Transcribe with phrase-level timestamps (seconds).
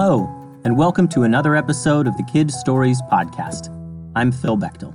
[0.00, 0.28] Hello,
[0.62, 3.66] and welcome to another episode of the Kids Stories Podcast.
[4.14, 4.94] I'm Phil Bechtel.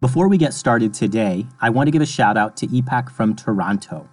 [0.00, 3.36] Before we get started today, I want to give a shout out to Epak from
[3.36, 4.08] Toronto.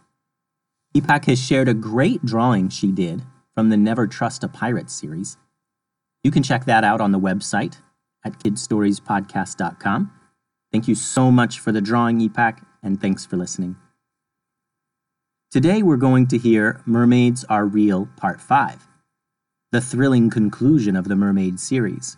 [0.98, 3.24] Epak has shared a great drawing she did
[3.54, 5.38] from the Never Trust a Pirate series.
[6.26, 7.78] You can check that out on the website
[8.26, 10.12] at kidstoriespodcast.com.
[10.74, 13.78] Thank you so much for the drawing, Epak, and thanks for listening.
[15.52, 18.90] Today we're going to hear Mermaids Are Real Part 5,
[19.76, 22.16] the thrilling conclusion of the Mermaid series.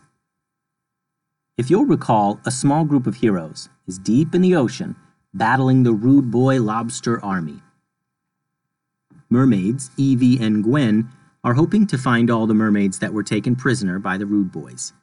[1.58, 4.96] If you'll recall, a small group of heroes is deep in the ocean
[5.34, 7.64] battling the rude boy lobster army.
[9.32, 11.10] Mermaids, Evie and Gwen,
[11.44, 14.94] are hoping to find all the mermaids that were taken prisoner by the rude boys.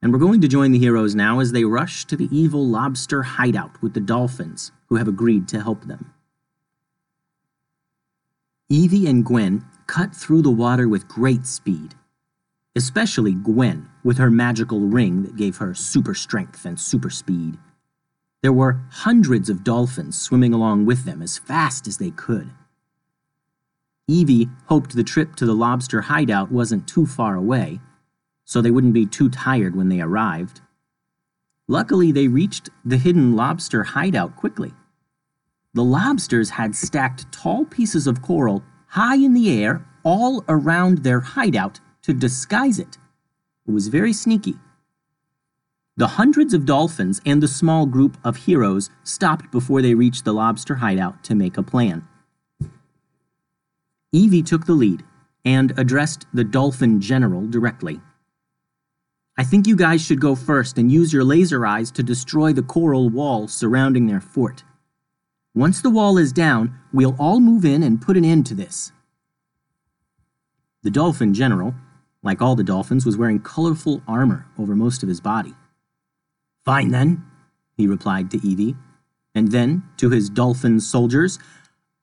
[0.00, 3.22] And we're going to join the heroes now as they rush to the evil lobster
[3.22, 6.14] hideout with the dolphins, who have agreed to help them.
[8.70, 11.94] Evie and Gwen cut through the water with great speed,
[12.74, 17.58] especially Gwen with her magical ring that gave her super strength and super speed.
[18.40, 22.50] There were hundreds of dolphins swimming along with them as fast as they could.
[24.08, 27.78] Evie hoped the trip to the lobster hideout wasn't too far away,
[28.46, 30.62] so they wouldn't be too tired when they arrived.
[31.68, 34.72] Luckily, they reached the hidden lobster hideout quickly.
[35.74, 41.20] The lobsters had stacked tall pieces of coral high in the air all around their
[41.20, 42.98] hideout to disguise it.
[43.66, 44.56] It was very sneaky.
[45.96, 50.34] The hundreds of dolphins and the small group of heroes stopped before they reached the
[50.34, 52.06] lobster hideout to make a plan.
[54.12, 55.02] Evie took the lead
[55.42, 57.98] and addressed the dolphin general directly.
[59.38, 62.62] I think you guys should go first and use your laser eyes to destroy the
[62.62, 64.64] coral wall surrounding their fort.
[65.54, 68.90] Once the wall is down, we'll all move in and put an end to this.
[70.82, 71.74] The dolphin general,
[72.22, 75.54] like all the dolphins, was wearing colorful armor over most of his body.
[76.64, 77.24] Fine then,
[77.76, 78.76] he replied to Evie,
[79.34, 81.38] and then to his dolphin soldiers,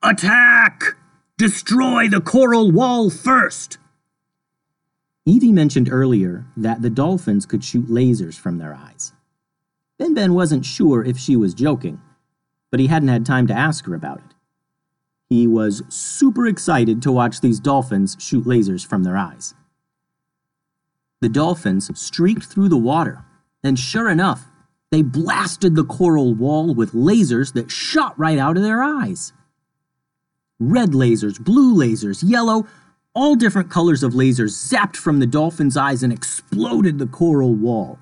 [0.03, 0.95] Attack!
[1.37, 3.79] Destroy the coral wall first!
[5.25, 9.13] Evie mentioned earlier that the dolphins could shoot lasers from their eyes.
[9.97, 11.99] Ben Ben wasn't sure if she was joking,
[12.71, 14.35] but he hadn't had time to ask her about it.
[15.29, 19.53] He was super excited to watch these dolphins shoot lasers from their eyes.
[21.21, 23.25] The dolphins streaked through the water,
[23.63, 24.45] and sure enough,
[24.91, 29.33] they blasted the coral wall with lasers that shot right out of their eyes
[30.59, 32.67] red lasers, blue lasers, yellow,
[33.13, 37.97] all different colors of lasers zapped from the dolphin's eyes and exploded the coral wall.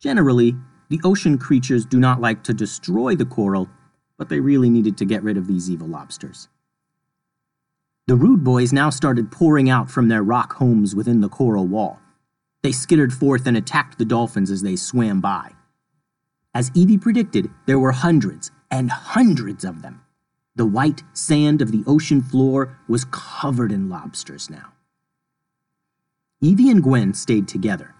[0.00, 0.56] Generally,
[0.90, 3.68] the ocean creatures do not like to destroy the coral,
[4.18, 6.48] but they really needed to get rid of these evil lobsters.
[8.08, 12.00] The rude boys now started pouring out from their rock homes within the coral wall.
[12.62, 15.52] They skittered forth and attacked the dolphins as they swam by.
[16.52, 20.02] As Evie predicted, there were hundreds and hundreds of them.
[20.56, 24.72] The white sand of the ocean floor was covered in lobsters now.
[26.40, 27.94] Evie and Gwen stayed together.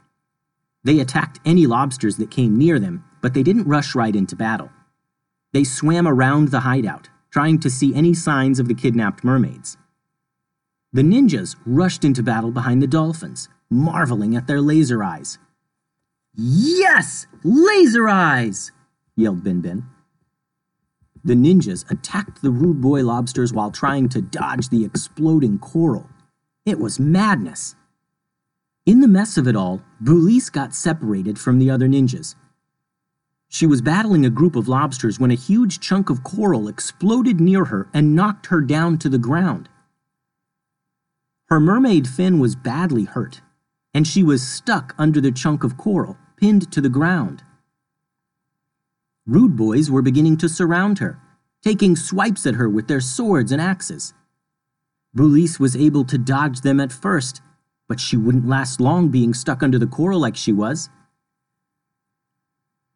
[0.83, 4.71] They attacked any lobsters that came near them, but they didn't rush right into battle.
[5.53, 9.77] They swam around the hideout, trying to see any signs of the kidnapped mermaids.
[10.93, 15.39] The ninjas rushed into battle behind the dolphins, marveling at their laser eyes.
[16.35, 17.27] Yes!
[17.45, 18.73] Laser eyes!
[19.17, 19.87] yelled Ben Ben.
[21.23, 26.09] The ninjas attacked the rude boy lobsters while trying to dodge the exploding coral.
[26.65, 27.75] It was madness.
[28.87, 32.35] In the mess of it all, Boulise got separated from the other ninjas.
[33.49, 37.67] She was battling a group of lobsters when a huge chunk of coral exploded near
[37.67, 39.69] her and knocked her down to the ground.
[41.49, 43.43] Her mermaid fin was badly hurt,
[43.93, 47.43] and she was stuck under the chunk of coral, pinned to the ground.
[49.27, 51.21] Rude boys were beginning to surround her,
[51.63, 54.15] taking swipes at her with their swords and axes.
[55.15, 57.43] Boulise was able to dodge them at first,
[57.91, 60.89] but she wouldn't last long being stuck under the coral like she was.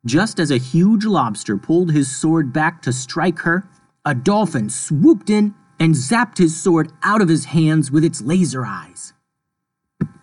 [0.07, 3.69] Just as a huge lobster pulled his sword back to strike her,
[4.05, 8.65] a dolphin swooped in and zapped his sword out of his hands with its laser
[8.65, 9.13] eyes.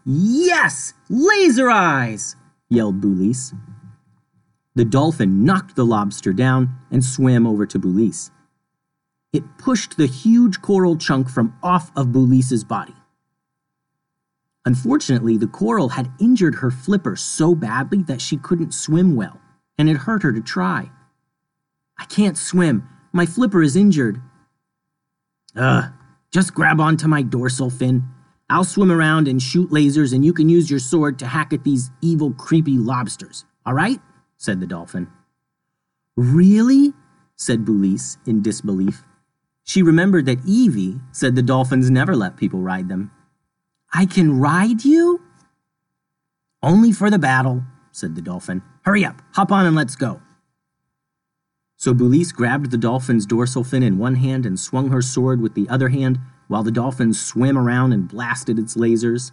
[0.05, 0.93] Yes!
[1.09, 2.37] Laser eyes!
[2.69, 3.53] yelled Boulise.
[4.75, 8.31] The dolphin knocked the lobster down and swam over to Boulise.
[9.33, 12.95] It pushed the huge coral chunk from off of Boulise's body.
[14.65, 19.39] Unfortunately, the coral had injured her flipper so badly that she couldn't swim well,
[19.77, 20.89] and it hurt her to try.
[21.97, 22.87] I can't swim.
[23.11, 24.21] My flipper is injured.
[25.55, 25.91] Ugh,
[26.31, 28.03] just grab onto my dorsal fin.
[28.49, 31.63] I'll swim around and shoot lasers, and you can use your sword to hack at
[31.63, 33.45] these evil, creepy lobsters.
[33.65, 33.99] All right?
[34.37, 35.07] said the dolphin.
[36.15, 36.93] Really?
[37.35, 39.03] said Boulise in disbelief.
[39.63, 43.11] She remembered that Evie said the dolphins never let people ride them.
[43.93, 45.21] I can ride you?
[46.63, 48.61] Only for the battle, said the dolphin.
[48.83, 50.21] Hurry up, hop on and let's go.
[51.75, 55.55] So Boulise grabbed the dolphin's dorsal fin in one hand and swung her sword with
[55.55, 59.31] the other hand while the dolphin swam around and blasted its lasers.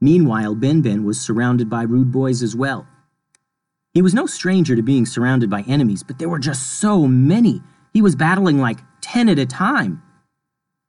[0.00, 2.86] Meanwhile, Ben Ben was surrounded by rude boys as well.
[3.94, 7.62] He was no stranger to being surrounded by enemies, but there were just so many.
[7.92, 10.02] He was battling like ten at a time.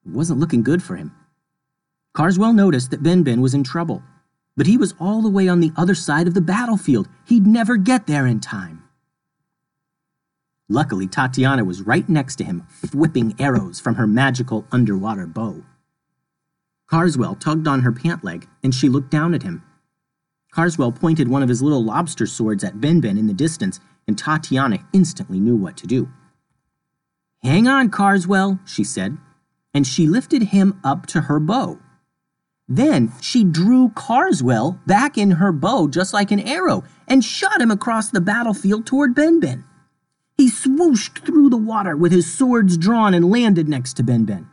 [0.06, 1.12] It wasn't looking good for him.
[2.14, 4.04] Carswell noticed that Ben Ben was in trouble,
[4.58, 7.08] but he was all the way on the other side of the battlefield.
[7.26, 8.84] He'd never get there in time.
[10.68, 15.64] Luckily, Tatiana was right next to him, whipping arrows from her magical underwater bow.
[16.88, 19.64] Carswell tugged on her pant leg, and she looked down at him.
[20.52, 24.18] Carswell pointed one of his little lobster swords at Ben Ben in the distance, and
[24.18, 26.10] Tatiana instantly knew what to do.
[27.44, 29.18] Hang on, Carswell, she said,
[29.74, 31.80] and she lifted him up to her bow.
[32.72, 37.72] Then she drew Carswell back in her bow just like an arrow and shot him
[37.72, 39.66] across the battlefield toward Ben Ben.
[40.38, 44.48] He swooshed through the water with his swords drawn and landed next to Ben Ben.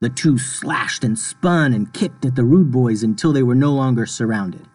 [0.00, 3.72] The two slashed and spun and kicked at the rude boys until they were no
[3.72, 4.68] longer surrounded.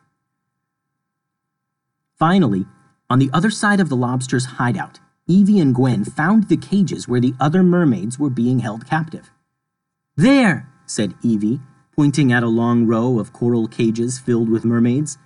[2.17, 2.65] Finally,
[3.11, 7.21] on the other side of the lobster's hideout, Evie and Gwen found the cages where
[7.21, 9.29] the other mermaids were being held captive.
[10.17, 11.61] There, said Evie,
[11.99, 15.17] pointing at a long row of coral cages filled with mermaids.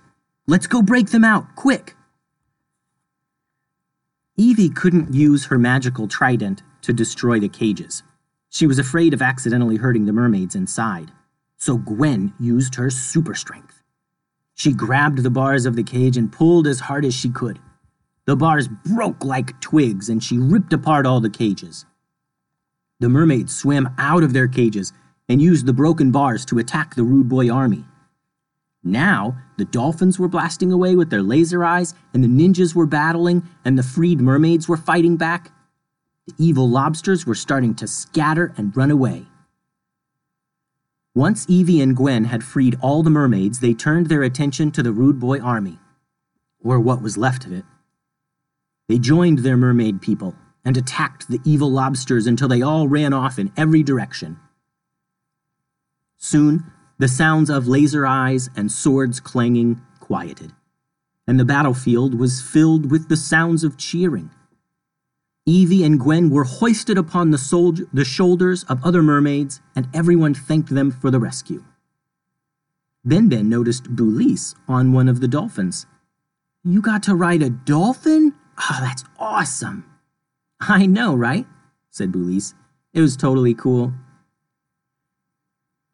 [0.48, 1.94] Let's go break them out, quick!
[4.36, 8.02] Evie couldn't use her magical trident to destroy the cages.
[8.50, 11.12] She was afraid of accidentally hurting the mermaids inside,
[11.58, 13.80] so Gwen used her super strength.
[14.56, 17.60] She grabbed the bars of the cage and pulled as hard as she could.
[18.26, 21.86] The bars broke like twigs, and she ripped apart all the cages.
[22.98, 24.92] The mermaids swam out of their cages
[25.28, 27.84] and used the broken bars to attack the rude boy army.
[28.82, 33.42] Now, the dolphins were blasting away with their laser eyes, and the ninjas were battling,
[33.64, 35.50] and the freed mermaids were fighting back.
[36.26, 39.26] The evil lobsters were starting to scatter and run away.
[41.14, 44.92] Once Evie and Gwen had freed all the mermaids, they turned their attention to the
[44.92, 45.78] rude boy army,
[46.62, 47.64] or what was left of it.
[48.88, 50.34] They joined their mermaid people
[50.64, 54.38] and attacked the evil lobsters until they all ran off in every direction.
[56.24, 56.64] Soon,
[56.96, 60.54] the sounds of laser eyes and swords clanging quieted,
[61.26, 64.30] and the battlefield was filled with the sounds of cheering.
[65.44, 70.74] Evie and Gwen were hoisted upon the, the shoulders of other mermaids, and everyone thanked
[70.74, 71.62] them for the rescue.
[73.04, 75.84] Ben Ben noticed Boulise on one of the dolphins.
[76.64, 78.32] You got to ride a dolphin?
[78.58, 79.84] Oh, that's awesome.
[80.58, 81.46] I know, right?
[81.90, 82.54] said Boulise.
[82.94, 83.92] It was totally cool.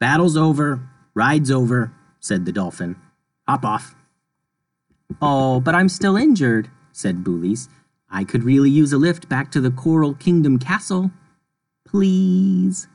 [0.00, 2.96] Battle's over, ride's over, said the dolphin.
[3.46, 3.94] Hop off.
[5.20, 7.68] Oh, but I'm still injured, said Boulise.
[8.10, 11.10] I could really use a lift back to the Coral Kingdom Castle.
[11.86, 12.88] Please.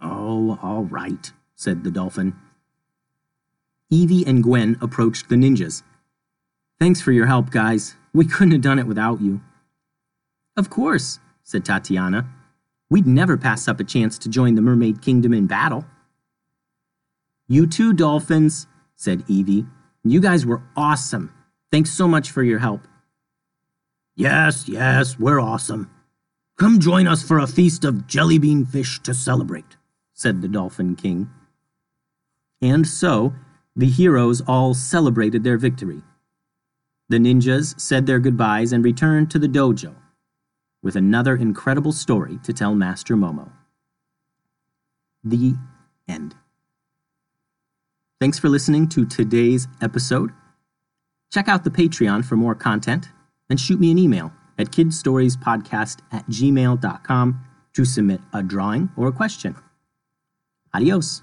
[0.00, 2.34] Oh, all right, said the dolphin.
[3.88, 5.84] Evie and Gwen approached the ninjas.
[6.80, 7.94] Thanks for your help, guys.
[8.12, 9.40] We couldn't have done it without you.
[10.56, 12.28] Of course, said Tatiana.
[12.90, 15.84] We'd never pass up a chance to join the Mermaid Kingdom in battle.
[17.48, 19.66] You too, dolphins, said Evie.
[20.02, 21.32] You guys were awesome.
[21.70, 22.86] Thanks so much for your help.
[24.16, 25.90] Yes, yes, we're awesome.
[26.58, 29.76] Come join us for a feast of jelly bean fish to celebrate,
[30.14, 31.28] said the Dolphin King.
[32.62, 33.34] And so,
[33.76, 36.02] the heroes all celebrated their victory.
[37.08, 39.94] The ninjas said their goodbyes and returned to the dojo
[40.82, 43.50] with another incredible story to tell Master Momo.
[45.22, 45.54] The
[46.08, 46.34] end.
[48.18, 50.32] Thanks for listening to today's episode.
[51.32, 53.10] Check out the Patreon for more content
[53.50, 57.44] and shoot me an email at kidstoriespodcast at gmail.com
[57.74, 59.54] to submit a drawing or a question.
[60.72, 61.22] Adios.